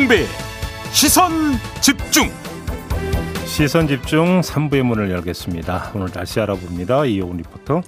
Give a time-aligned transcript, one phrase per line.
[0.00, 0.24] 김종배
[0.92, 1.30] 시선
[1.82, 2.30] 집중
[3.44, 5.92] 시선 집중 3부의 문을 열겠습니다.
[5.94, 7.04] 오늘 날씨 알아봅니다.
[7.04, 7.82] 이호은 리포터.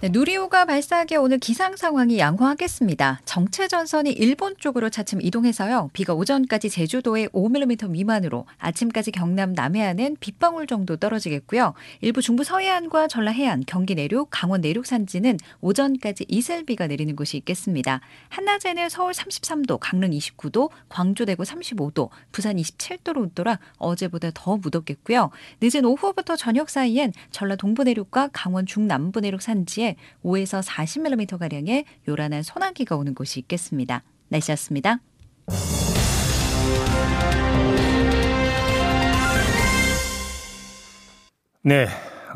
[0.00, 3.22] 네, 누리호가 발사하기에 오늘 기상 상황이 양호하겠습니다.
[3.24, 5.90] 정체 전선이 일본 쪽으로 차츰 이동해서요.
[5.92, 11.74] 비가 오전까지 제주도에 5mm 미만으로 아침까지 경남 남해안은 빗방울 정도 떨어지겠고요.
[12.00, 18.00] 일부 중부 서해안과 전라 해안, 경기 내륙, 강원 내륙 산지는 오전까지 이슬비가 내리는 곳이 있겠습니다.
[18.28, 25.30] 한낮에는 서울 33도, 강릉 29도, 광주 대구 35도, 부산 27도로 웃돌아 어제보다 더 무덥겠고요.
[25.62, 29.83] 늦은 오후부터 저녁 사이엔 전라 동부 내륙과 강원 중남부 내륙 산지에
[30.24, 34.02] 5에서 40mm 가량의 요란한 소나기가 오는 곳이 있겠습니다.
[34.28, 34.98] 날씨였습니다.
[41.62, 41.86] 네.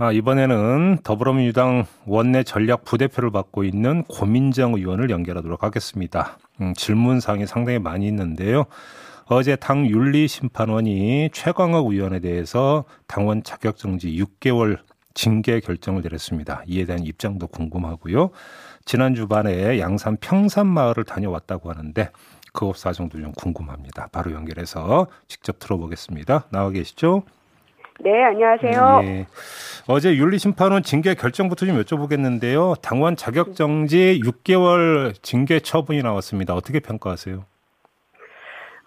[0.01, 6.39] 아, 이번에는 더불어민주당 원내 전략 부대표를 맡고 있는 고민정 의원을 연결하도록 하겠습니다.
[6.61, 8.67] 음, 질문사항이 상당히 많이 있는데요.
[9.27, 14.79] 어제 당 윤리심판원이 최광욱 의원에 대해서 당원 자격정지 6개월
[15.19, 16.63] 징계 결정을 내렸습니다.
[16.69, 18.31] 이에 대한 입장도 궁금하고요.
[18.85, 22.11] 지난 주 반에 양산 평산마을을 다녀왔다고 하는데
[22.53, 24.11] 그업 사정도 좀 궁금합니다.
[24.13, 26.47] 바로 연결해서 직접 들어보겠습니다.
[26.51, 27.25] 나와 계시죠?
[28.01, 29.01] 네, 안녕하세요.
[29.03, 29.27] 예.
[29.89, 32.81] 어제 윤리심판원 징계 결정부터 좀 여쭤보겠는데요.
[32.81, 36.55] 당원 자격정지 6개월 징계 처분이 나왔습니다.
[36.55, 37.45] 어떻게 평가하세요?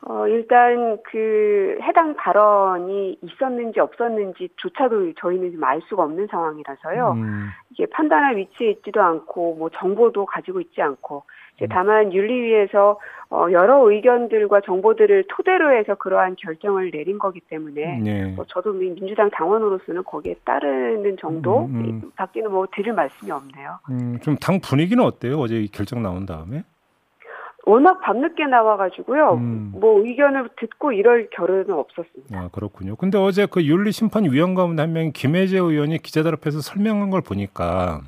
[0.04, 7.12] 어, 일단 그 해당 발언이 있었는지 없었는지조차도 저희는 좀알 수가 없는 상황이라서요.
[7.12, 7.50] 음.
[7.70, 11.24] 이게 판단할 위치에 있지도 않고 뭐 정보도 가지고 있지 않고
[11.56, 11.70] 이제 음.
[11.70, 18.26] 다만 윤리위에서 어, 여러 의견들과 정보들을 토대로 해서 그러한 결정을 내린 거기 때문에 네.
[18.36, 22.12] 뭐 저도 민주당 당원으로서는 거기에 따르는 정도 음, 음.
[22.16, 23.80] 밖에는 뭐 드릴 말씀이 없네요.
[23.92, 25.40] 음, 좀당 분위기는 어때요?
[25.40, 26.64] 어제 이 결정 나온 다음에?
[27.71, 29.33] 워낙 밤늦게 나와가지고요.
[29.36, 29.71] 음.
[29.76, 32.37] 뭐 의견을 듣고 이럴 겨를은 없었습니다.
[32.37, 32.98] 아 그렇군요.
[32.98, 38.02] 근데 어제 그 윤리심판위원 가운데 한 명이 김혜재 의원이 기자들 앞에서 설명한 걸 보니까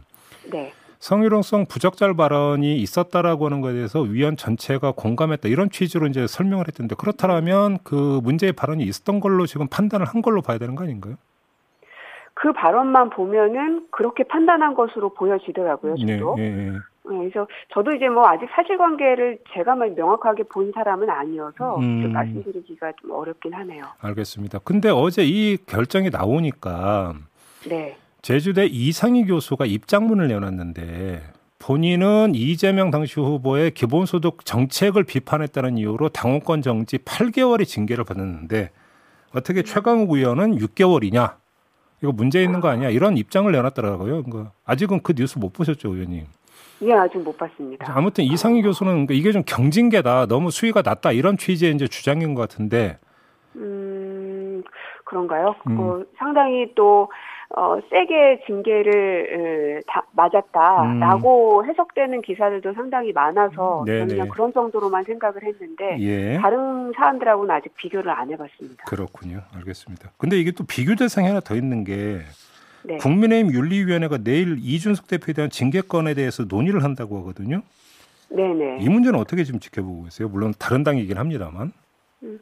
[0.51, 0.73] 네.
[0.99, 6.95] 성희롱성 부적절 발언이 있었다라고 하는 것에 대해서 위원 전체가 공감했다 이런 취지로 이제 설명을 했던데
[6.97, 11.15] 그렇다면 그 문제의 발언이 있었던 걸로 지금 판단을 한 걸로 봐야 되는 거 아닌가요?
[12.33, 15.95] 그 발언만 보면은 그렇게 판단한 것으로 보여지더라고요.
[15.95, 16.35] 저도.
[16.35, 16.77] 네, 네, 네.
[17.09, 22.11] 네, 그래서 저도 이제 뭐 아직 사실관계를 제가 명확하게 본 사람은 아니어서 음.
[22.13, 23.83] 말씀드리기가 좀 어렵긴 하네요.
[23.99, 24.59] 알겠습니다.
[24.59, 27.13] 근데 어제 이 결정이 나오니까
[27.67, 27.97] 네.
[28.21, 31.21] 제주대 이상희 교수가 입장문을 내놨는데
[31.59, 38.69] 본인은 이재명 당시 후보의 기본소득 정책을 비판했다는 이유로 당원권 정지 8개월의 징계를 받았는데
[39.33, 39.63] 어떻게 음.
[39.63, 41.35] 최강욱 의원은 6개월이냐?
[42.01, 42.89] 이거 문제 있는 거 아니야?
[42.89, 44.23] 이런 입장을 내놨더라고요.
[44.23, 46.25] 그러니까 아직은 그 뉴스 못 보셨죠, 의원님?
[46.81, 47.91] 예, 아직 못 봤습니다.
[47.95, 52.97] 아무튼 이상희 교수는 이게 좀 경징계다, 너무 수위가 낮다 이런 취지의 이제 주장인 것 같은데.
[53.55, 54.63] 음,
[55.05, 55.55] 그런가요?
[55.67, 55.79] 음.
[55.79, 57.09] 어, 상당히 또
[57.55, 61.69] 어, 세게 징계를 다 맞았다라고 음.
[61.69, 63.99] 해석되는 기사들도 상당히 많아서 네네.
[63.99, 66.39] 저는 그냥 그런 정도로만 생각을 했는데 예.
[66.41, 68.85] 다른 사안들하고는 아직 비교를 안 해봤습니다.
[68.85, 69.41] 그렇군요.
[69.55, 70.09] 알겠습니다.
[70.17, 72.21] 근데 이게 또 비교 대상이 하나 더 있는 게
[72.85, 72.97] 네.
[72.97, 77.61] 국민의힘 윤리위원회가 내일 이준석 대표에 대한 징계권에 대해서 논의를 한다고 하거든요.
[78.29, 78.79] 네네.
[78.81, 80.27] 이 문제는 어떻게 지금 지켜보고 계세요?
[80.27, 81.71] 물론 다른 당이긴 합니다만.
[82.23, 82.39] 음.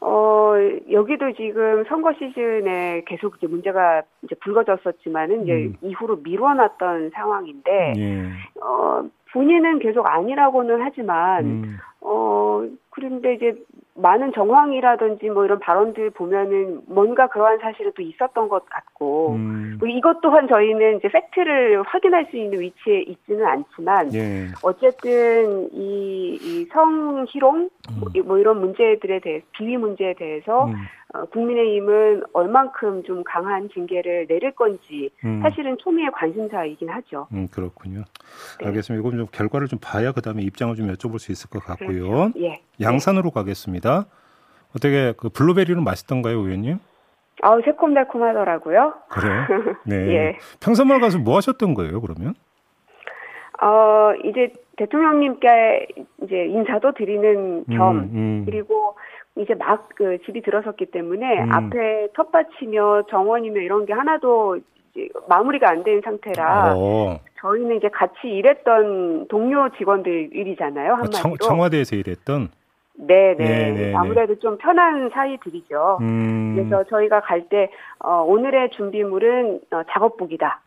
[0.00, 0.54] 어,
[0.90, 5.76] 여기도 지금 선거 시즌에 계속 이제 문제가 이제 불거졌었지만은 이제 음.
[5.82, 8.28] 이후로 미뤄놨던 상황인데, 예.
[8.62, 9.02] 어,
[9.32, 11.76] 본인은 계속 아니라고는 하지만, 음.
[12.00, 13.54] 어, 그런데 이제
[13.98, 19.76] 많은 정황이라든지 뭐 이런 발언들 보면은 뭔가 그러한 사실은 또 있었던 것 같고 음.
[19.78, 24.46] 뭐 이것 또한 저희는 이제 팩트를 확인할 수 있는 위치에 있지는 않지만 예.
[24.62, 27.56] 어쨌든 이, 이 성희롱
[27.90, 28.00] 음.
[28.00, 30.74] 뭐, 뭐 이런 문제들에 대해 비위 문제에 대해서 음.
[31.14, 35.40] 어, 국민의힘은 얼만큼 좀 강한 징계를 내릴 건지 음.
[35.42, 37.28] 사실은 초미의 관심사이긴 하죠.
[37.32, 38.02] 음 그렇군요.
[38.60, 38.66] 네.
[38.66, 39.00] 알겠습니다.
[39.00, 42.08] 이건 좀 결과를 좀 봐야 그다음에 입장을 좀 여쭤볼 수 있을 것 같고요.
[42.10, 42.32] 그렇죠.
[42.40, 42.60] 예.
[42.80, 43.34] 양산으로 네.
[43.34, 44.04] 가겠습니다.
[44.76, 46.78] 어떻게 그 블루베리는 맛있던가요, 의원님?
[47.40, 48.94] 아우 새콤달콤하더라고요.
[49.08, 49.46] 그래요?
[49.86, 49.96] 네.
[50.08, 50.38] 예.
[50.60, 52.34] 평산마을 가서 뭐 하셨던 거예요, 그러면?
[53.62, 55.88] 어 이제 대통령님께
[56.22, 58.42] 이제 인사도 드리는 겸 음, 음.
[58.44, 58.96] 그리고
[59.38, 61.52] 이제 막 그 집이 들어섰기 때문에 음.
[61.52, 64.58] 앞에 텃밭이며 정원이며 이런 게 하나도
[65.28, 67.18] 마무리가 안 된 상태라 어.
[67.40, 70.90] 저희는 이제 같이 일했던 동료 직원들 일이잖아요.
[70.92, 71.12] 아, 한마디로.
[71.12, 72.48] 청, 청와대에서 일했던?
[73.00, 73.34] 네네.
[73.36, 73.70] 네 네.
[73.70, 73.94] 네, 네.
[73.94, 75.98] 아무래도 좀 편한 사이들이죠.
[76.00, 76.54] 음.
[76.56, 77.70] 그래서 저희가 갈 때,
[78.00, 80.62] 어, 오늘의 준비물은 어, 작업복이다.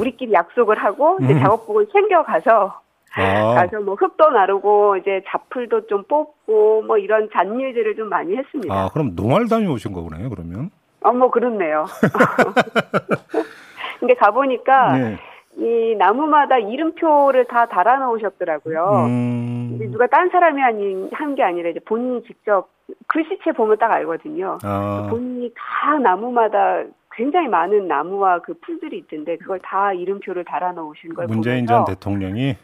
[0.00, 2.80] 우리끼리 약속을 하고, 이제 작업복을 챙겨가서
[3.16, 3.54] 아.
[3.54, 8.72] 가서 뭐 흙도 나르고 이제 자풀도 좀 뽑고 뭐 이런 잔일들을 좀 많이 했습니다.
[8.74, 10.70] 아 그럼 농활 다녀오신 거구나요 그러면?
[11.02, 11.86] 어뭐 그렇네요.
[14.00, 15.16] 근데 가 보니까 네.
[15.58, 19.06] 이 나무마다 이름표를 다 달아 놓으셨더라고요.
[19.06, 19.78] 음.
[19.90, 22.68] 누가 딴 사람이 아닌 한 게 아니라 이제 본인이 직접
[23.08, 24.58] 글씨체 보면 딱 알거든요.
[24.62, 25.06] 아.
[25.08, 31.26] 본인이 다 나무마다 굉장히 많은 나무와 그 풀들이 있던데 그걸 다 이름표를 달아 놓으신 걸
[31.26, 32.56] 문재인 전 대통령이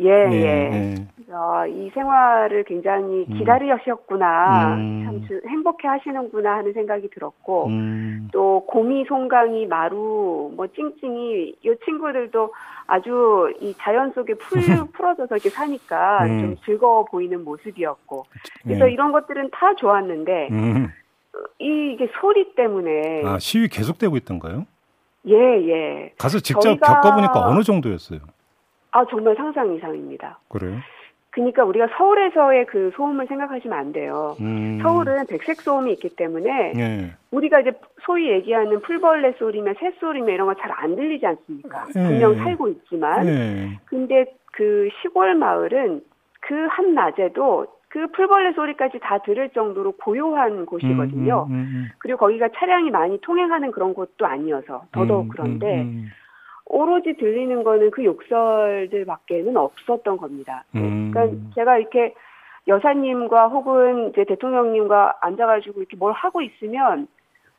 [0.00, 0.32] 예, 예.
[0.32, 0.94] 예.
[0.98, 1.32] 예.
[1.32, 3.38] 어, 이 생활을 굉장히 음.
[3.38, 4.74] 기다리셨구나.
[4.74, 5.04] 음.
[5.04, 8.28] 참 행복해 하시는구나 하는 생각이 들었고, 음.
[8.32, 12.52] 또 고미, 송강이, 마루, 뭐 찡찡이, 이 친구들도
[12.86, 14.60] 아주 이 자연 속에 풀,
[14.92, 16.40] 풀어져서 이렇게 사니까 음.
[16.40, 18.24] 좀 즐거워 보이는 모습이었고,
[18.62, 18.92] 그래서 예.
[18.92, 20.88] 이런 것들은 다 좋았는데, 음.
[21.60, 23.22] 이, 이게 소리 때문에.
[23.24, 24.66] 아, 시위 계속되고 있던가요?
[25.28, 26.12] 예, 예.
[26.18, 27.00] 가서 직접 저희가...
[27.00, 28.20] 겪어보니까 어느 정도였어요?
[28.92, 30.38] 아, 정말 상상 이상입니다.
[30.48, 30.76] 그래요?
[31.32, 34.36] 그러니까 우리가 서울에서의 그 소음을 생각하시면 안 돼요.
[34.40, 34.80] 음.
[34.82, 37.12] 서울은 백색 소음이 있기 때문에 예.
[37.30, 37.70] 우리가 이제
[38.02, 41.86] 소위 얘기하는 풀벌레 소리나 새 소리나 이런 거 잘 안 들리지 않습니까?
[41.90, 41.92] 예.
[42.08, 43.78] 분명 살고 있지만 예.
[43.86, 46.02] 근데 그 시골 마을은
[46.40, 51.46] 그 한 낮에도 그 풀벌레 소리까지 다 들을 정도로 고요한 곳이거든요.
[51.48, 51.88] 음, 음, 음, 음.
[51.98, 55.86] 그리고 거기가 차량이 많이 통행하는 그런 곳도 아니어서 더더욱 음, 그런데
[56.70, 60.64] 오로지 들리는 거는 그 욕설들밖에는 없었던 겁니다.
[60.76, 61.10] 음.
[61.12, 62.14] 그러니까 제가 이렇게
[62.68, 67.08] 여사님과 혹은 이제 대통령님과 앉아가지고 이렇게 뭘 하고 있으면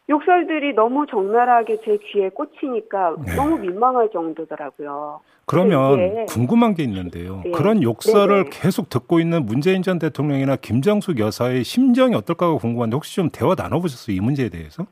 [0.10, 3.36] 욕설들이 너무 적나라하게 제 귀에 꽂히니까 네.
[3.36, 5.19] 너무 민망할 정도더라고요.
[5.46, 7.42] 그러면 궁금한 게 있는데요.
[7.44, 7.52] 네.
[7.52, 8.50] 그런 욕설을 네네.
[8.52, 14.16] 계속 듣고 있는 문재인 전 대통령이나 김정숙 여사의 심정이 어떨까가 궁금한데 혹시 좀 대화 나눠보셨어요?
[14.16, 14.86] 이 문제에 대해서?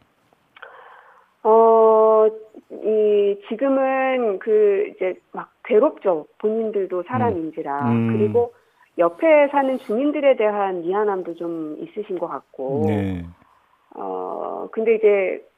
[2.99, 6.27] 어, 이 지금은 그 이제 막 괴롭죠.
[6.39, 8.11] 본인들도 사람인지라 음.
[8.11, 8.53] 그리고
[8.97, 12.83] 옆에 사는 주민들에 대한 미안함도 좀 있으신 것 같고.
[12.87, 13.25] 네.
[13.95, 15.48] 어 근데 이제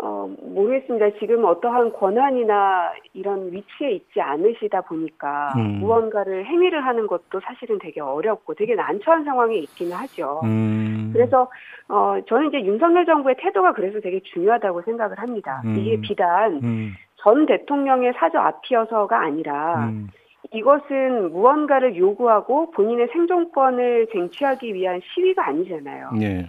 [0.00, 1.18] 어, 모르겠습니다.
[1.18, 5.80] 지금 어떠한 권한이나 이런 위치에 있지 않으시다 보니까 음.
[5.80, 10.40] 무언가를 행위를 하는 것도 사실은 되게 어렵고 되게 난처한 상황에 있기는 하죠.
[10.44, 11.10] 음.
[11.12, 11.50] 그래서
[11.88, 15.60] 어, 저는 이제 윤석열 정부의 태도가 그래서 되게 중요하다고 생각을 합니다.
[15.66, 15.76] 음.
[15.78, 16.92] 이게 비단 음.
[17.16, 20.08] 전 대통령의 사저 앞이어서가 아니라 음.
[20.52, 26.10] 이것은 무언가를 요구하고 본인의 생존권을 쟁취하기 위한 시위가 아니잖아요.
[26.18, 26.46] 네.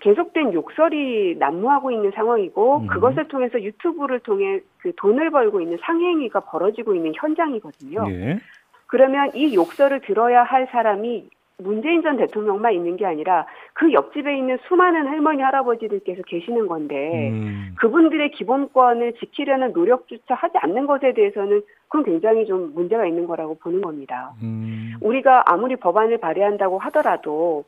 [0.00, 2.86] 계속된 욕설이 난무하고 있는 상황이고 음.
[2.86, 8.04] 그것을 통해서 유튜브를 통해 그 돈을 벌고 있는 상행위가 벌어지고 있는 현장이거든요.
[8.10, 8.38] 예.
[8.86, 11.28] 그러면 이 욕설을 들어야 할 사람이
[11.60, 17.74] 문재인 전 대통령만 있는 게 아니라 그 옆집에 있는 수많은 할머니 할아버지들께서 계시는 건데 음.
[17.80, 23.80] 그분들의 기본권을 지키려는 노력조차 하지 않는 것에 대해서는 그건 굉장히 좀 문제가 있는 거라고 보는
[23.80, 24.34] 겁니다.
[24.40, 24.94] 음.
[25.00, 27.64] 우리가 아무리 법안을 발의한다고 하더라도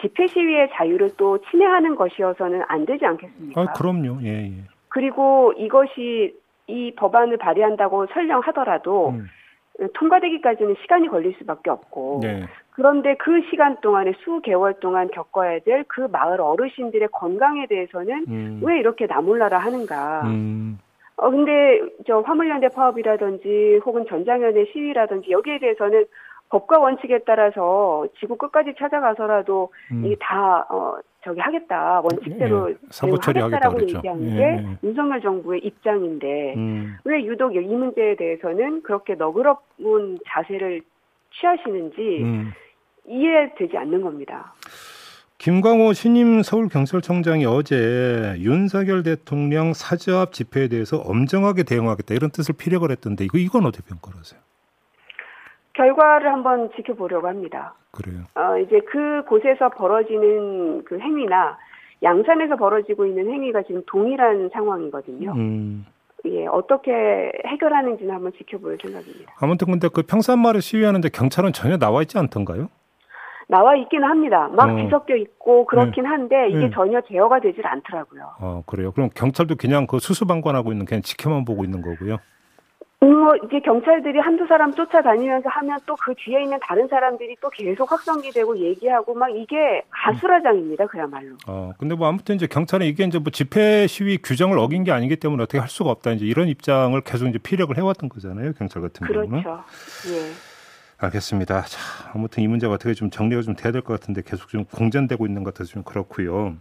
[0.00, 3.60] 집회 시위의 자유를 또 침해하는 것이어서는 안 되지 않겠습니까?
[3.60, 4.18] 아, 그럼요.
[4.22, 4.52] 예, 예.
[4.88, 6.34] 그리고 이것이
[6.66, 9.26] 이 법안을 발의한다고 설령 하더라도 음.
[9.94, 12.46] 통과되기까지는 시간이 걸릴 수밖에 없고 네.
[12.72, 18.60] 그런데 그 시간 동안에 수개월 동안 겪어야 될 그 마을 어르신들의 건강에 대해서는 음.
[18.62, 20.22] 왜 이렇게 나몰라라 하는가?
[20.26, 20.78] 음.
[21.16, 26.06] 어 근데 저 화물연대 파업이라든지 혹은 전장현의 시위라든지 여기에 대해서는
[26.50, 30.04] 법과 원칙에 따라서 지구 끝까지 찾아가서라도 음.
[30.04, 34.78] 이게 다 어, 저기 하겠다 원칙대로 예, 사고 처리하겠다고 얘기하는 게 예, 예.
[34.82, 36.96] 윤석열 정부의 입장인데 음.
[37.04, 40.80] 왜 유독 이 문제에 대해서는 그렇게 너그러운 자세를
[41.32, 42.52] 취하시는지 음.
[43.06, 44.54] 이해되지 않는 겁니다.
[45.38, 52.90] 김광호 신임 서울경찰청장이 어제 윤석열 대통령 사저 앞 집회에 대해서 엄정하게 대응하겠다 이런 뜻을 피력을
[52.90, 54.47] 했던데 이거 이건 어떻게 평가하세요?
[55.78, 57.74] 결과를 한번 지켜보려고 합니다.
[57.92, 58.22] 그래요.
[58.34, 61.56] 어, 이제 그 곳에서 벌어지는 그 행위나
[62.02, 65.32] 양산에서 벌어지고 있는 행위가 지금 동일한 상황이거든요.
[65.32, 65.86] 음.
[66.26, 66.90] 예, 어떻게
[67.46, 69.32] 해결하는지는 한번 지켜볼 생각입니다.
[69.40, 72.68] 아무튼 근데 그 평산마을 시위하는데 경찰은 전혀 나와 있지 않던가요?
[73.46, 74.48] 나와 있기는 합니다.
[74.52, 74.76] 막 어.
[74.76, 76.08] 뒤섞여 있고 그렇긴 네.
[76.08, 76.70] 한데 이게 네.
[76.74, 78.22] 전혀 제어가 되질 않더라고요.
[78.40, 78.90] 아 그래요?
[78.92, 82.18] 그럼 경찰도 그냥 그 수수방관하고 있는 그냥 지켜만 보고 있는 거고요?
[83.00, 87.90] 뭐 이제 경찰들이 한두 사람 쫓아다니면서 하면 또 그 뒤에 있는 다른 사람들이 또 계속
[87.92, 91.36] 확성기 되고 얘기하고 막 이게 가수라장입니다 그야말로.
[91.46, 95.16] 어 근데 뭐 아무튼 이제 경찰은 이게 이제 뭐 집회 시위 규정을 어긴 게 아니기
[95.16, 99.06] 때문에 어떻게 할 수가 없다 이제 이런 입장을 계속 이제 피력을 해왔던 거잖아요 경찰 같은
[99.06, 99.28] 그렇죠.
[99.28, 99.42] 경우는.
[99.42, 99.64] 그렇죠.
[100.08, 100.32] 예.
[100.98, 101.62] 알겠습니다.
[101.62, 101.78] 자
[102.14, 105.44] 아무튼 이 문제가 어떻게 좀 정리가 좀 돼야 될 것 같은데 계속 좀 공전되고 있는
[105.44, 106.56] 것 같아서 좀 그렇고요.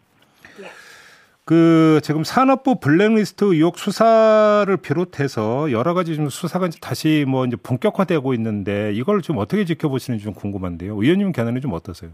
[1.48, 1.58] 예.
[1.58, 8.34] 그 지금 산업부 블랙리스트 의혹 수사를 비롯해서 여러 가지 좀 수사가 다시 뭐 이제 본격화되고
[8.34, 10.94] 있는데 이걸 좀 어떻게 지켜보시는지 좀 궁금한데요.
[10.94, 12.12] 의원님 견해는 좀 어떠세요?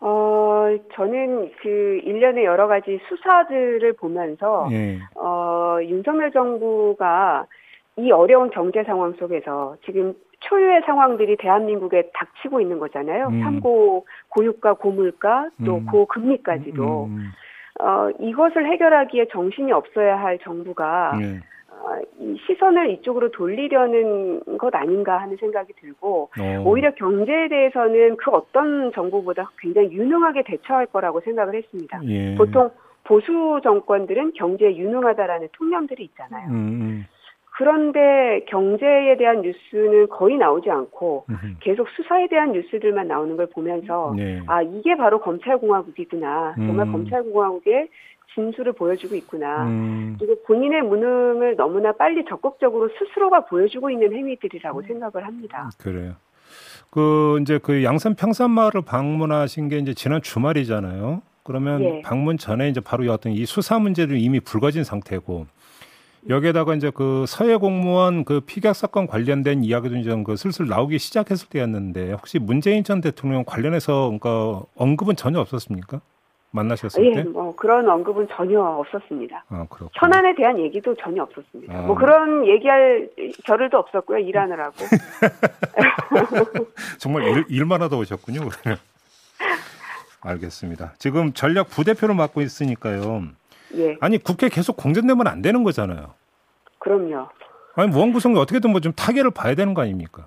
[0.00, 4.98] 어, 저는 그 일련의 여러 가지 수사들을 보면서 예.
[5.16, 7.46] 어, 윤석열 정부가
[7.98, 13.28] 이 어려운 경제 상황 속에서 지금 초유의 상황들이 대한민국에 닥치고 있는 거잖아요.
[13.28, 13.42] 음.
[13.42, 15.86] 삼고 고유가, 고물가, 또 음.
[15.86, 17.04] 고금리까지도.
[17.04, 17.30] 음.
[17.80, 17.86] 음, 음.
[17.86, 21.40] 어, 이것을 해결하기에 정신이 없어야 할 정부가 네.
[21.70, 26.42] 어, 이 시선을 이쪽으로 돌리려는 것 아닌가 하는 생각이 들고 오.
[26.42, 26.62] 어.
[26.64, 32.00] 오히려 경제에 대해서는 그 어떤 정부보다 굉장히 유능하게 대처할 거라고 생각을 했습니다.
[32.04, 32.34] 예.
[32.36, 32.70] 보통
[33.04, 36.48] 보수 정권들은 경제에 유능하다라는 통념들이 있잖아요.
[36.50, 37.04] 음.
[37.52, 37.56] 음.
[37.56, 41.26] 그런데 경제에 대한 뉴스는 거의 나오지 않고
[41.60, 44.42] 계속 수사에 대한 뉴스들만 나오는 걸 보면서 네.
[44.46, 46.92] 아 이게 바로 검찰공화국이구나 정말 음.
[46.92, 47.88] 검찰공화국의
[48.34, 50.16] 진수를 보여주고 있구나 음.
[50.18, 54.84] 그리고 본인의 무능을 너무나 빨리 적극적으로 스스로가 보여주고 있는 행위들이라고 음.
[54.84, 55.70] 생각을 합니다.
[55.78, 56.14] 그래요.
[56.90, 61.22] 그 이제 그 양산 평산마을을 방문하신 게 이제 지난 주말이잖아요.
[61.44, 62.02] 그러면 예.
[62.02, 65.46] 방문 전에 이제 바로 어떤 이 수사 문제를 이미 불거진 상태고
[66.28, 71.48] 여기에다가 이제 그 서해 공무원 그 피격 사건 관련된 이야기도 이제 그 슬슬 나오기 시작했을
[71.48, 76.00] 때였는데 혹시 문재인 전 대통령 관련해서 그러니까 언급은 전혀 없었습니까?
[76.52, 77.22] 만나셨을 예, 때?
[77.24, 79.44] 뭐 그런 언급은 전혀 없었습니다.
[79.48, 81.74] 아, 그렇군 현안에 대한 얘기도 전혀 없었습니다.
[81.74, 81.82] 아.
[81.82, 83.08] 뭐 그런 얘기할
[83.44, 84.18] 겨를도 없었고요.
[84.18, 84.76] 일하느라고.
[86.98, 88.50] 정말 일, 일만 하다 오셨군요.
[90.20, 90.92] 알겠습니다.
[90.98, 93.24] 지금 전략 부대표를 맡고 있으니까요.
[93.76, 93.96] 예.
[94.00, 96.14] 아니 국회 계속 공전되면 안 되는 거잖아요.
[96.78, 97.28] 그럼요.
[97.74, 100.26] 아니 무한구성이 어떻게든 뭐 좀 타결을 봐야 되는 거 아닙니까?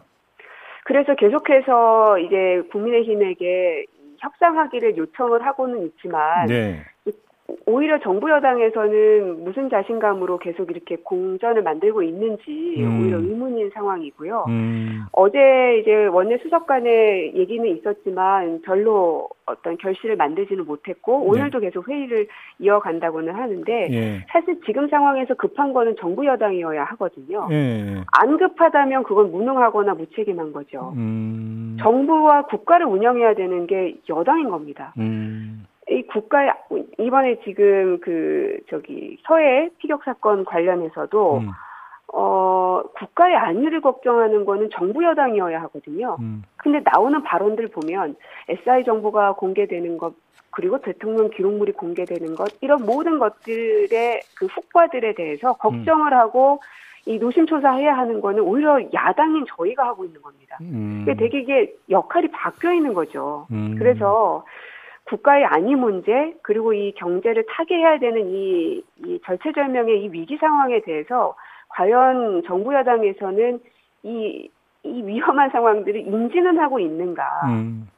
[0.85, 3.85] 그래서 계속해서 이제 국민의힘에게
[4.19, 6.85] 협상하기를 요청을 하고는 있지만 네.
[7.67, 13.01] 오히려 정부 여당에서는 무슨 자신감으로 계속 이렇게 공전을 만들고 있는지 음.
[13.01, 14.45] 오히려 의문인 상황이고요.
[14.47, 15.05] 음.
[15.11, 21.27] 어제 이제 원내 수석 간의 얘기는 있었지만 별로 어떤 결실을 만들지는 못했고 네.
[21.27, 22.27] 오늘도 계속 회의를
[22.59, 24.25] 이어간다고는 하는데 예.
[24.29, 27.47] 사실 지금 상황에서 급한 거는 정부 여당이어야 하거든요.
[27.51, 28.01] 예.
[28.11, 30.93] 안 급하다면 그건 무능하거나 무책임한 거죠.
[30.95, 31.77] 음.
[31.79, 34.93] 정부와 국가를 운영해야 되는 게 여당인 겁니다.
[35.89, 35.93] 음.
[35.93, 36.51] 이 국가의
[36.99, 41.49] 이번에 지금 그 저기 서해 피격 사건 관련해서도 음.
[42.13, 46.17] 어 국가의 안위를 걱정하는 거는 정부 여당이어야 하거든요.
[46.19, 46.43] 음.
[46.57, 48.15] 근데 나오는 발언들 보면
[48.47, 50.13] SI 정보가 공개되는 것
[50.51, 56.17] 그리고 대통령 기록물이 공개되는 것 이런 모든 것들의 그 후과들에 대해서 걱정을 음.
[56.17, 56.61] 하고
[57.05, 60.57] 이 노심초사해야 하는 거는 오히려 야당인 저희가 하고 있는 겁니다.
[60.61, 61.05] 음.
[61.19, 63.45] 되게 이게 역할이 바뀌어 있는 거죠.
[63.51, 63.75] 음.
[63.77, 64.43] 그래서
[65.05, 71.35] 국가의 안위 문제 그리고 이 경제를 타개해야 되는 이, 이 절체절명의 이 위기 상황에 대해서
[71.69, 73.59] 과연 정부 여당에서는
[74.03, 74.49] 이,
[74.83, 77.23] 이 위험한 상황들을 인지는 하고 있는가.
[77.47, 77.89] 음.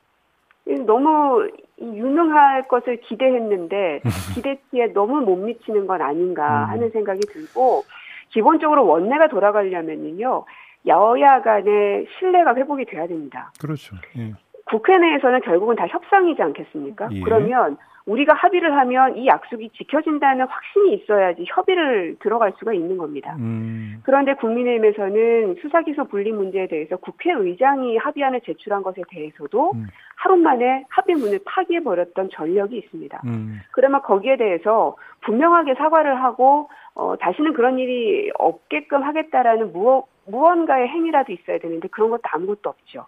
[0.86, 1.50] 너무
[1.80, 4.02] 유능할 것을 기대했는데
[4.36, 6.70] 기대치에 너무 못 미치는 건 아닌가 음.
[6.70, 7.84] 하는 생각이 들고
[8.32, 10.44] 기본적으로 원내가 돌아가려면요
[10.86, 13.52] 여야 간의 신뢰가 회복이 돼야 됩니다.
[13.60, 13.96] 그렇죠.
[14.18, 14.34] 예.
[14.70, 17.10] 국회 내에서는 결국은 다 협상이지 않겠습니까?
[17.12, 17.22] 예.
[17.22, 23.36] 그러면 우리가 합의를 하면 이 약속이 지켜진다는 확신이 있어야지 협의를 들어갈 수가 있는 겁니다.
[23.38, 24.02] 음.
[24.04, 29.88] 그런데 국민의힘에서는 수사기소 분리 문제에 대해서 국회의장이 합의안을 제출한 것에 대해서도 음.
[30.16, 33.22] 하루 만에 합의문을 파기해버렸던 전력이 있습니다.
[33.26, 33.60] 음.
[33.72, 41.34] 그러면 거기에 대해서 분명하게 사과를 하고 어, 다시는 그런 일이 없게끔 하겠다라는 무어, 무언가의 행위라도
[41.34, 43.06] 있어야 되는데 그런 것도 아무것도 없죠.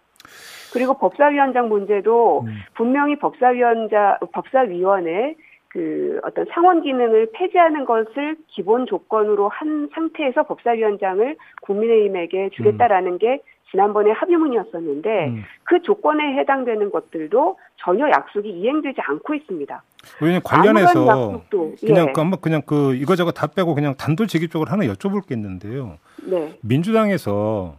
[0.72, 2.58] 그리고 법사위원장 문제도 음.
[2.74, 5.34] 분명히 법사위원장 법사위원회
[5.68, 13.18] 그 어떤 상원 기능을 폐지하는 것을 기본 조건으로 한 상태에서 법사위원장을 국민의힘에게 주겠다라는 음.
[13.18, 15.44] 게 지난번에 합의문이었었는데 음.
[15.62, 19.82] 그 조건에 해당되는 것들도 전혀 약속이 이행되지 않고 있습니다.
[20.20, 21.42] 왜냐면 관련해서
[21.80, 22.12] 그냥 예.
[22.12, 25.98] 그 그냥 그 이거저거 다 빼고 그냥 단도직입적으로 하나 여쭤볼 게 있는데요.
[26.28, 26.58] 네.
[26.62, 27.76] 민주당에서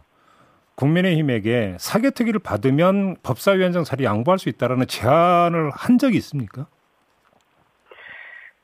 [0.74, 6.66] 국민의힘에게 사개특위를 받으면 법사위원장 자리 양보할 수 있다라는 제안을 한 적이 있습니까?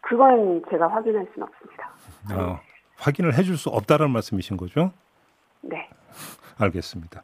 [0.01, 1.93] 그건 제가 확인할 수는 없습니다.
[2.33, 2.61] 어,
[2.97, 4.93] 확인을 해줄 수 없다는 말씀이신 거죠?
[5.61, 5.89] 네.
[6.59, 7.23] 알겠습니다.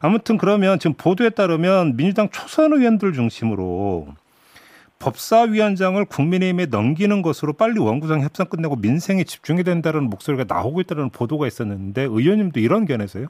[0.00, 4.08] 아무튼 그러면 지금 보도에 따르면 민주당 초선 의원들 중심으로
[4.98, 11.46] 법사위원장을 국민의힘에 넘기는 것으로 빨리 원구성 협상 끝내고 민생에 집중해야 된다는 목소리가 나오고 있다는 보도가
[11.46, 13.26] 있었는데 의원님도 이런 견해세요?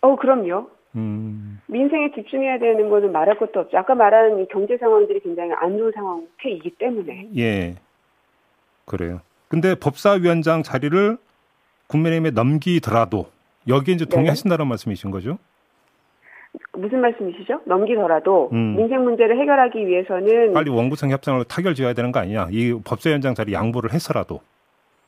[0.00, 0.68] 어, 그럼요.
[0.96, 1.60] 음.
[1.66, 3.78] 민생에 집중해야 되는 것은 말할 것도 없죠.
[3.78, 7.28] 아까 말한 이 경제 상황들이 굉장히 안 좋은 상태이기 때문에.
[7.36, 7.76] 예.
[8.86, 9.20] 그래요.
[9.48, 11.16] 근데 법사위원장 자리를
[11.86, 13.26] 국민의힘에 넘기더라도
[13.68, 14.68] 여기에 이제 동의하신다는 네.
[14.68, 15.38] 말씀이신 거죠?
[16.72, 17.60] 무슨 말씀이시죠?
[17.64, 18.76] 넘기더라도 음.
[18.76, 22.48] 민생 문제를 해결하기 위해서는 빨리 원구성 협상을 타결 지어야 되는 거 아니냐?
[22.50, 24.40] 이 법사위원장 자리 양보를 해서라도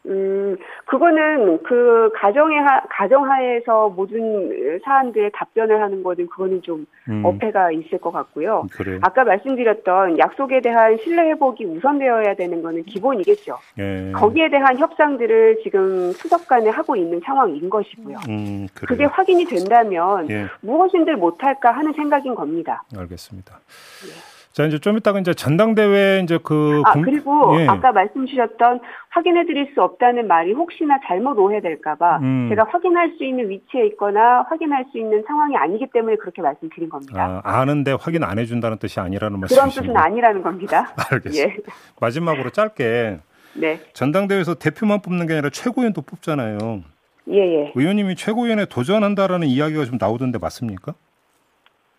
[0.06, 0.56] 음,
[0.86, 7.24] 그거는 그 가정의 하, 가정하에서 모든 사안들에 답변을 하는 거는 그거는 좀 음.
[7.24, 8.66] 어폐가 있을 것 같고요.
[8.72, 8.98] 그래요.
[9.02, 13.58] 아까 말씀드렸던 약속에 대한 신뢰 회복이 우선되어야 되는 거는 기본이겠죠.
[13.78, 14.12] 예.
[14.12, 18.18] 거기에 대한 협상들을 지금 수석 간에 하고 있는 상황인 것이고요.
[18.28, 20.46] 음, 그게 확인이 된다면 예.
[20.60, 22.82] 무엇인들 못할까 하는 생각인 겁니다.
[22.96, 23.60] 알겠습니다.
[24.06, 24.41] 예.
[24.52, 26.82] 자, 이제 좀 이따가 이제 전당대회 이제 그.
[26.84, 27.02] 아, 공...
[27.02, 27.66] 그리고 예.
[27.66, 32.46] 아까 말씀 주셨던 확인해 드릴 수 없다는 말이 혹시나 잘못 오해될까봐 음.
[32.50, 37.40] 제가 확인할 수 있는 위치에 있거나 확인할 수 있는 상황이 아니기 때문에 그렇게 말씀드린 겁니다.
[37.42, 39.80] 아, 아는데 확인 안 해준다는 뜻이 아니라는 말씀이시죠?
[39.82, 40.94] 그런 뜻은 아니라는 겁니다.
[41.10, 41.50] 알겠습니다.
[41.50, 41.56] 예.
[42.00, 43.20] 마지막으로 짧게.
[43.54, 43.80] 네.
[43.94, 46.82] 전당대회에서 대표만 뽑는 게 아니라 최고위원도 뽑잖아요.
[47.30, 47.72] 예, 예.
[47.74, 50.94] 의원님이 최고위원에 도전한다라는 이야기가 좀 나오던데 맞습니까?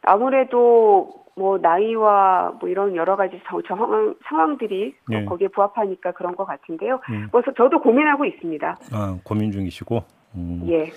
[0.04, 5.26] 아무래도 뭐 나이와 뭐 이런 여러 가지 상황, 상황들이 네.
[5.26, 7.00] 거기에 부합하니까 그런 것 같은데요.
[7.10, 7.30] 음.
[7.32, 8.78] 그래서 저도 고민하고 있습니다.
[8.92, 10.04] 아, 고민 중이시고.
[10.36, 10.66] 음.
[10.70, 10.92] 예.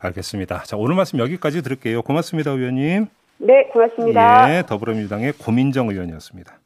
[0.00, 0.64] 알겠습니다.
[0.64, 2.02] 자, 오늘 말씀 여기까지 들을게요.
[2.02, 3.06] 고맙습니다, 의원님.
[3.38, 4.56] 네, 고맙습니다.
[4.56, 6.58] 예, 더불어민주당의 고민정 의원이었습니다.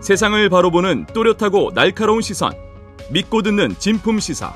[0.00, 2.52] 세상을 바로 보는 또렷하고 날카로운 시선.
[3.12, 4.52] 믿고 듣는 진품 시사.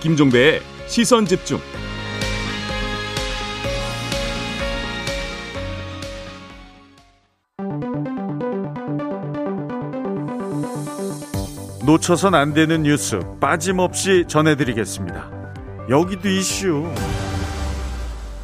[0.00, 1.58] 김종배의 시선 집중.
[11.86, 15.30] 놓쳐선 안 되는 뉴스 빠짐없이 전해드리겠습니다.
[15.88, 16.84] 여기도 이슈.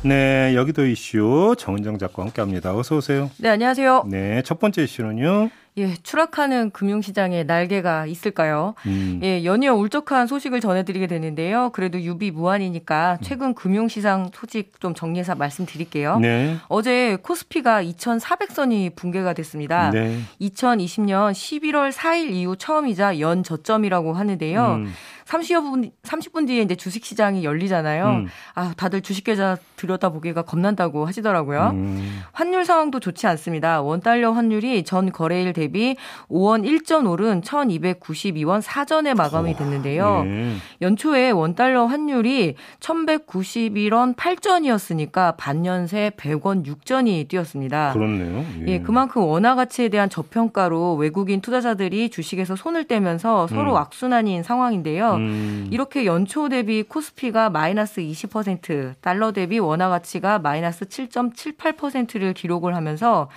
[0.05, 2.73] 네, 여기도 이슈 정은정 작가 함께합니다.
[2.77, 3.31] 어서 오세요.
[3.39, 4.05] 네, 안녕하세요.
[4.09, 5.51] 네, 첫 번째 이슈는요.
[5.79, 8.75] 예, 추락하는 금융시장에 날개가 있을까요?
[8.87, 9.21] 음.
[9.23, 11.71] 예, 연이어 울적한 소식을 전해드리게 되는데요.
[11.73, 16.19] 그래도 유비 무한이니까 최근 금융시장 소식 좀 정리해서 말씀드릴게요.
[16.19, 16.57] 네.
[16.69, 19.91] 어제 코스피가 2,400선이 붕괴가 됐습니다.
[19.91, 20.19] 네.
[20.43, 24.75] 2020년 11월 4일 이후 처음이자 연 저점이라고 하는데요.
[24.75, 24.93] 음.
[25.33, 28.07] 30여 분, 30분 뒤에 이제 주식 시장이 열리잖아요.
[28.07, 28.27] 음.
[28.55, 31.71] 아, 다들 주식 계좌 들여다보기가 겁난다고 하시더라고요.
[31.73, 32.21] 음.
[32.33, 33.81] 환율 상황도 좋지 않습니다.
[33.81, 35.97] 원달러 환율이 전 거래일 대비
[36.29, 40.25] 5원 1전 오른 1292원 사전에 마감이 됐는데요.
[40.25, 40.57] 네.
[40.83, 47.95] 연초에 원달러 환율이 1191원 8전이었으니까 반년 새 100원 6전이 뛰었습니다.
[47.95, 48.45] 그렇네요.
[48.67, 48.73] 예.
[48.73, 53.77] 예, 그만큼 원화 가치에 대한 저평가로 외국인 투자자들이 주식에서 손을 떼면서 서로 음.
[53.77, 55.22] 악순환인 상황인데요.
[55.23, 55.69] 음.
[55.71, 63.29] 이렇게 연초 대비 코스피가 마이너스 20%, 달러 대비 원화 가치가 마이너스 7.78%를 기록을 하면서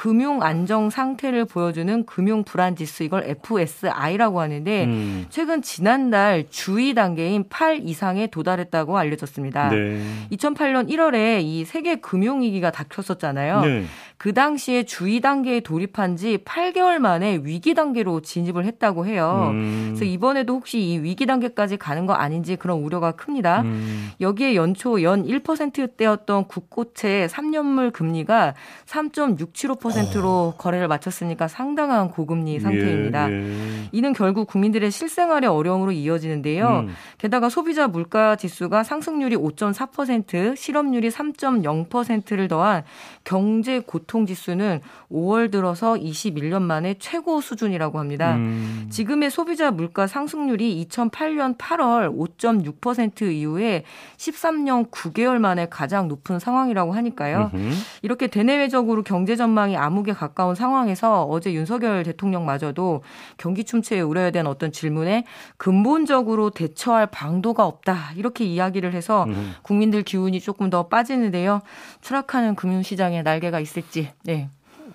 [0.00, 5.26] 금융 안정 상태를 보여주는 금융 불안 지수 이걸 FSI라고 하는데 음.
[5.28, 9.68] 최근 지난달 주의 단계인 8 이상에 도달했다고 알려졌습니다.
[9.68, 10.00] 네.
[10.32, 13.60] 2008년 1월에 이 세계 금융 위기가 닥쳤었잖아요.
[13.60, 13.84] 네.
[14.16, 19.48] 그 당시에 주의 단계에 돌입한 지 8개월 만에 위기 단계로 진입을 했다고 해요.
[19.52, 19.84] 음.
[19.88, 23.62] 그래서 이번에도 혹시 이 위기 단계까지 가는 거 아닌지 그런 우려가 큽니다.
[23.62, 24.10] 음.
[24.20, 28.54] 여기에 연초 연 1%대였던 국고채 3년물 금리가
[28.86, 29.89] 3.675%
[30.20, 30.54] 로 어.
[30.56, 33.30] 거래를 마쳤으니까 상당한 고금리 예, 상태입니다.
[33.30, 33.88] 예, 예.
[33.92, 36.84] 이는 결국 국민들의 실생활의 어려움으로 이어지는데요.
[36.86, 36.94] 음.
[37.18, 42.84] 게다가 소비자 물가 지수가 상승률이 5.4%, 실업률이 3.0%를 더한
[43.24, 48.36] 경제 고통 교통지수는 5월 들어서 21년 만에 최고 수준이라고 합니다.
[48.36, 48.86] 음.
[48.90, 53.84] 지금의 소비자 물가 상승률이 2008년 8월 5.6% 이후에
[54.16, 57.50] 13년 9개월 만에 가장 높은 상황이라고 하니까요.
[57.54, 57.74] 음흠.
[58.02, 63.02] 이렇게 대내외적으로 경제 전망이 암흑에 가까운 상황에서 어제 윤석열 대통령마저도
[63.36, 65.24] 경기 침체에 우려야 되는 어떤 질문에
[65.56, 68.12] 근본적으로 대처할 방도가 없다.
[68.16, 69.54] 이렇게 이야기를 해서 음.
[69.62, 71.60] 국민들 기운이 조금 더 빠지는데요.
[72.00, 74.10] 추락하는 금융시장에 날개가 있을지.
[74.24, 74.48] 네.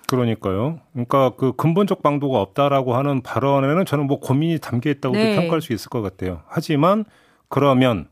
[0.08, 0.78] 그러니까요.
[0.92, 5.34] 그러니까 그 근본적 방도가 없다라고 하는 발언에는 저는 뭐 고민이 담겨 있다고 네.
[5.36, 6.42] 평가할 수 있을 것 같아요.
[6.46, 7.04] 하지만
[7.48, 8.08] 그러면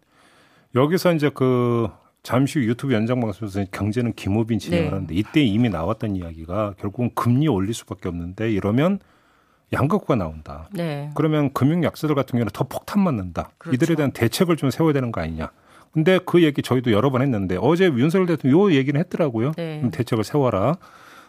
[0.75, 1.89] 여기서 이제 그
[2.25, 4.91] 잠시 후 유튜브 연장 방송에서 경제는 김호빈 진행을 네.
[4.91, 8.99] 하는데 이때 이미 나왔던 이야기가 결국은 금리 올릴 수밖에 없는데 이러면
[9.73, 10.69] 양극화가 나온다.
[10.73, 11.11] 네.
[11.15, 13.51] 그러면 금융 약세들 같은 경우는 더 폭탄 맞는다.
[13.59, 13.75] 그렇죠.
[13.75, 15.51] 이들에 대한 대책을 좀 세워야 되는 거 아니냐.
[15.93, 19.53] 근데 그 얘기 저희도 여러 번 했는데 어제 윤석열 대통령 요 얘기는 했더라고요.
[19.53, 19.83] 네.
[19.93, 20.79] 대책을 세워라.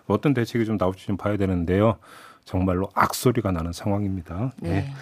[0.07, 1.97] 어떤 대책이 좀 나올지 좀 봐야 되는데요.
[2.45, 4.53] 정말로 악소리가 나는 상황입니다.
[4.61, 4.93] 네.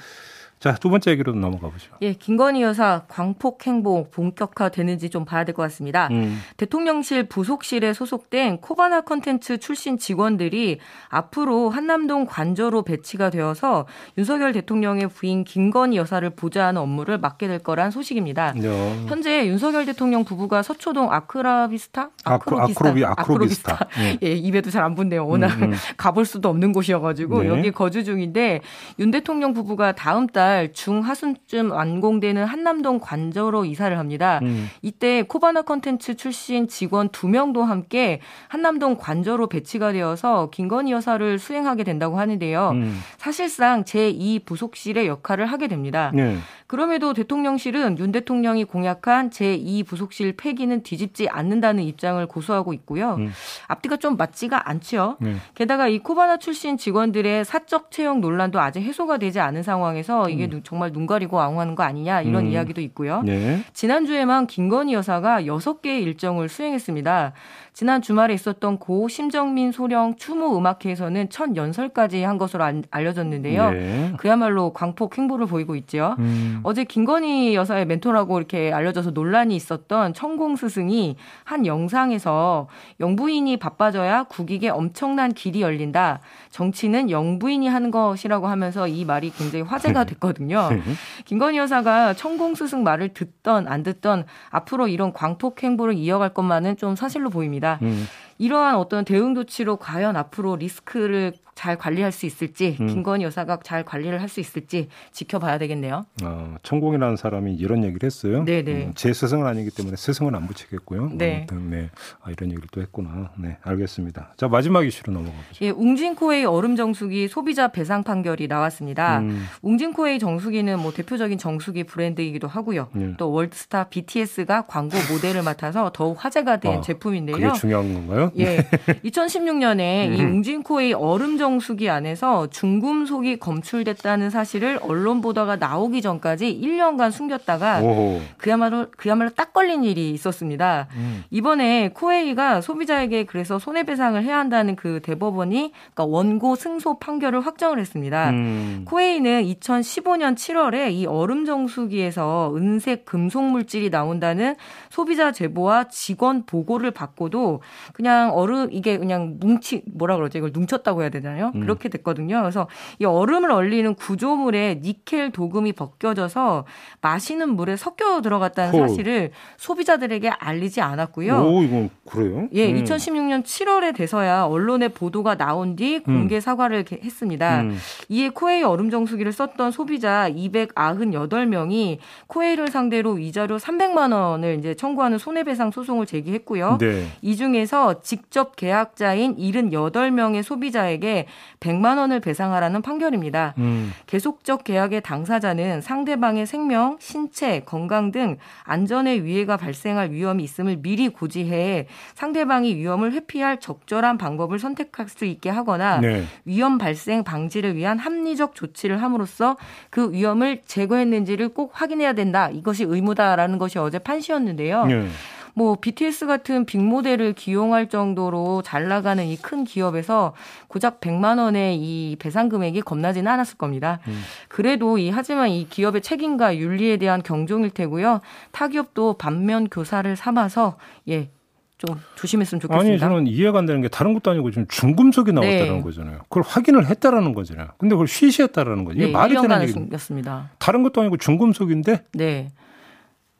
[0.63, 0.71] 네.
[0.71, 1.91] 자, 두 번째 얘기로 넘어가 보죠.
[2.02, 6.08] 예, 김건희 여사 광폭 행보 본격화되는지 좀 봐야 될 것 같습니다.
[6.12, 6.39] 음.
[6.56, 13.86] 대통령실 부속실에 소속된 코바나 컨텐츠 출신 직원들이 앞으로 한남동 관저로 배치가 되어서
[14.17, 18.54] 윤석열 대통령의 부인 김건희 여사를 보좌하는 업무를 맡게 될 거란 소식입니다.
[18.54, 19.06] 네.
[19.08, 22.10] 현재 윤석열 대통령 부부가 서초동 아크라비스타?
[22.23, 22.86] 아크로비스타.
[22.88, 23.73] 아크로비, 아크로비스타.
[23.73, 23.88] 아크로비스타.
[23.97, 24.17] 네.
[24.23, 25.26] 예, 입에도 잘 안 붙네요.
[25.28, 25.73] 워낙 음, 음.
[25.97, 27.49] 가볼 수도 없는 곳이어가지고 네.
[27.49, 28.62] 여기 거주 중인데
[28.99, 34.39] 윤 대통령 부부가 다음 달달 중하순쯤 완공되는 한남동 관저로 이사를 합니다.
[34.44, 34.70] 음.
[34.84, 41.84] 이때 코바나 컨텐츠 출신 직원 두 명도 함께 한남동 관저로 배치가 되어서 김건희 여사를 수행하게
[41.84, 42.70] 된다고 하는데요.
[42.74, 43.00] 음.
[43.18, 46.12] 사실상 제2 부속실의 역할을 하게 됩니다.
[46.13, 46.38] 네.
[46.74, 53.14] 그럼에도 대통령실은 윤 대통령이 공약한 제2 부속실 폐기는 뒤집지 않는다는 입장을 고수하고 있고요.
[53.20, 53.32] 음.
[53.68, 55.18] 앞뒤가 좀 맞지가 않죠.
[55.20, 55.36] 네.
[55.54, 60.62] 게다가 이 코바나 출신 직원들의 사적 채용 논란도 아직 해소가 되지 않은 상황에서 이게 음.
[60.64, 62.50] 정말 눈 가리고 아웅하는 거 아니냐 이런 음.
[62.50, 63.22] 이야기도 있고요.
[63.22, 63.64] 네.
[63.74, 67.34] 지난주에만 김건희 여사가 6개의 일정을 수행했습니다.
[67.74, 73.72] 지난 주말에 있었던 고 심정민 소령 추모 음악회에서는 첫 연설까지 한 것으로 알려졌는데요.
[73.72, 74.14] 네.
[74.18, 76.16] 그야말로 광폭 행보를 보이고 있죠.
[76.20, 76.60] 음.
[76.62, 82.68] 어제 김건희 여사의 멘토라고 이렇게 알려져서 논란이 있었던 천공 스승이 한 영상에서
[83.00, 86.20] 영부인이 바빠져야 국익에 엄청난 길이 열린다.
[86.52, 90.70] 정치는 영부인이 하는 것이라고 하면서 이 말이 굉장히 화제가 됐거든요.
[90.70, 90.82] 네.
[91.26, 96.96] 김건희 여사가 천공 스승 말을 듣던 안 듣던 앞으로 이런 광폭 행보를 이어갈 것만은 좀
[96.96, 97.62] 사실로 보입니다.
[97.63, 97.80] 있습니다.
[97.82, 98.06] 음.
[98.38, 102.88] 이러한 어떤 대응 조치로 과연 앞으로 리스크를 잘 관리할 수 있을지 음.
[102.88, 106.06] 김건희 여사가 잘 관리를 할 수 있을지 지켜봐야 되겠네요.
[106.24, 108.44] 아, 천공이라는 사람이 이런 얘기를 했어요.
[108.46, 108.72] 네네.
[108.72, 111.10] 음, 제 스승은 아니기 때문에 스승은 안 붙이겠고요.
[111.13, 111.46] 네.
[111.52, 111.89] 아무튼 네.
[112.24, 113.30] 아, 이런 얘기를 또 했구나.
[113.38, 114.34] 네, 알겠습니다.
[114.38, 115.63] 자 마지막 이슈로 넘어가 보죠.
[115.66, 119.20] 예, 웅진코웨이 얼음 정수기 소비자 배상 판결이 나왔습니다.
[119.20, 119.46] 음.
[119.62, 122.88] 웅진코웨이 정수기는 뭐 대표적인 정수기 브랜드이기도 하고요.
[122.94, 123.13] 네.
[123.18, 127.36] 또 월드스타 BTS가 광고 모델을 맡아서 더욱 화제가 된 아, 제품인데요.
[127.36, 128.32] 그게 중요한 건가요?
[128.39, 128.58] 예,
[129.06, 130.32] 2016년에 이 음.
[130.38, 131.43] 웅진코웨이 얼음 정수기
[131.90, 138.22] 안에서 중금속이 검출됐다는 사실을 언론 보도가 나오기 전까지 1년간 숨겼다가 오호.
[138.38, 140.88] 그야말로 그야말로 딱 걸린 일이 있었습니다.
[140.96, 141.24] 음.
[141.32, 148.30] 이번에 코웨이가 소비자에게 그래서 손해배상을 해야 한다는 그 대법원이 그러니까 원고 승소 판결을 확정을 했습니다.
[148.30, 148.84] 음.
[148.86, 154.56] 코웨이는 2015년 7월에 이 얼음 정수기에서 은색 금속 물질이 나온다는
[154.90, 157.62] 소비자 제보와 직원 보고를 받고도
[157.94, 160.38] 그냥 얼음 이게 그냥 뭉치 뭐라 그러죠?
[160.38, 161.33] 이걸 뭉쳤다고 해야 되나?
[161.34, 161.52] 있잖아요.
[161.56, 161.62] 음.
[161.62, 162.41] 그렇게 됐거든요.
[162.41, 162.67] 그래서
[163.00, 166.65] 이 얼음을 얼리는 구조물에 니켈 도금이 벗겨져서
[167.02, 168.88] 마시는 물에 섞여 들어갔다는 호.
[168.88, 171.43] 사실을 소비자들에게 알리지 않았고요.
[171.43, 172.48] 오, 이건 그래요?
[172.54, 172.84] 예, 음.
[172.84, 176.39] 2016년 7월에 돼서야 언론에 보도가 나온 뒤 공개 음.
[176.39, 177.62] 사과를 했습니다.
[177.62, 177.78] 음.
[178.10, 185.72] 이에 코웨이 얼음 정수기를 썼던 소비자 298명이 코웨이를 상대로 위자료 300만 원을 이제 청구하는 손해배상
[185.72, 186.78] 소송을 제기했고요.
[186.80, 187.08] 네.
[187.22, 191.23] 이 중에서 직접 계약자인 78명의 소비자에게
[191.60, 193.54] 100만 원을 배상하라는 판결입니다.
[193.58, 193.94] 음.
[194.08, 201.88] 계속적 계약의 당사자는 상대방의 생명, 신체, 건강 등 안전에 위해가 발생할 위험이 있음을 미리 고지해
[202.16, 206.24] 상대방이 위험을 회피할 적절한 방법을 선택할 수 있게 하거나 네.
[206.46, 209.58] 위험 발생 방지를 위한 합리적 조치를 함으로써
[209.90, 212.50] 그 위험을 제거했는지를 꼭 확인해야 된다.
[212.50, 214.86] 이것이 의무다라는 것이 어제 판시였는데요.
[214.86, 215.08] 네.
[215.56, 220.34] 뭐 BTS 같은 빅모델을 기용할 정도로 잘 나가는 이 큰 기업에서
[220.68, 224.00] 고작 100만 원의 이 배상 금액이 겁나지는 않았을 겁니다.
[224.08, 224.22] 음.
[224.48, 228.22] 그래도 이 하지만 이 기업의 책임과 윤리에 대한 경종일 테고요.
[228.52, 230.78] 타 기업도 반면 교사를 삼아서
[231.10, 231.30] 예.
[231.78, 232.89] 좀 조심했으면 좋겠습니다.
[232.89, 235.82] 아니 저는 이해가 안 되는 게 다른 것도 아니고 지금 중금속이 나왔다는 네.
[235.82, 236.20] 거잖아요.
[236.30, 237.68] 그걸 확인을 했다라는 거잖아요.
[237.78, 238.98] 근데 그걸 쉬쉬했다라는 거죠.
[238.98, 240.50] 이게 네, 말이 되는 얘기입니다.
[240.60, 242.48] 다른 것도 아니고 중금속인데 네.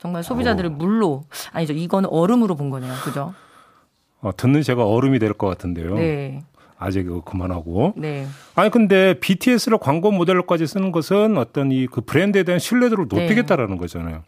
[0.04, 0.74] 정말 소비자들을 어.
[0.74, 1.72] 물로 아니죠.
[1.72, 2.92] 이거는 얼음으로 본 거네요.
[3.06, 3.34] 그죠?
[4.20, 5.96] 어, 듣는 제가 얼음이 될 것 같은데요.
[5.96, 6.44] 네.
[6.78, 7.94] 아직 그만하고.
[7.96, 8.28] 네.
[8.56, 13.80] 아니 근데 BTS를 광고 모델로까지 쓰는 것은 어떤 이 그 브랜드에 대한 신뢰도를 높이겠다라는 네.
[13.80, 14.24] 거잖아요.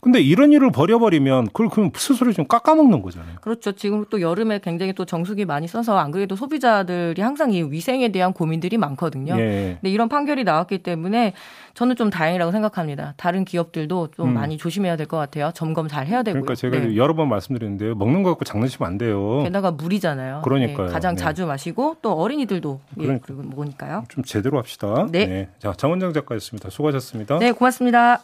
[0.00, 3.36] 근데 이런 일을 버려버리면 그걸 그럼 스스로 좀 깎아먹는 거잖아요.
[3.40, 3.72] 그렇죠.
[3.72, 8.32] 지금 또 여름에 굉장히 또 정수기 많이 써서 안 그래도 소비자들이 항상 이 위생에 대한
[8.32, 9.36] 고민들이 많거든요.
[9.38, 9.78] 예.
[9.80, 11.32] 근데 이런 판결이 나왔기 때문에
[11.74, 13.14] 저는 좀 다행이라고 생각합니다.
[13.16, 14.34] 다른 기업들도 좀 음.
[14.34, 15.50] 많이 조심해야 될 것 같아요.
[15.54, 16.42] 점검 잘 해야 되고요.
[16.42, 16.96] 그러니까 제가 네.
[16.96, 17.94] 여러 번 말씀드렸는데요.
[17.94, 19.42] 먹는 거 갖고 장난치면 안 돼요.
[19.44, 20.42] 게다가 물이잖아요.
[20.44, 20.86] 그러니까요.
[20.88, 20.92] 네.
[20.92, 21.22] 가장 네.
[21.22, 23.26] 자주 마시고 또 어린이들도 예, 그러니까.
[23.30, 24.04] 예, 먹으니까요.
[24.08, 25.06] 좀 제대로 합시다.
[25.10, 25.26] 네.
[25.26, 25.48] 네.
[25.58, 26.70] 자, 정원장 작가였습니다.
[26.70, 27.38] 수고하셨습니다.
[27.38, 28.20] 네, 고맙습니다.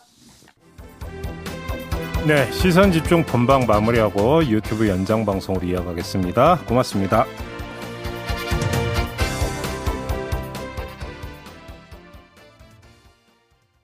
[2.24, 6.60] 네, 시선 집중 본방 마무리하고 유튜브 연장 방송으로 이어가겠습니다.
[6.68, 7.26] 고맙습니다.